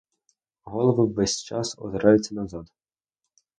[0.65, 2.67] Голови ввесь час озираються назад.